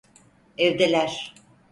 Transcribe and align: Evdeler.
Evdeler. 0.57 1.35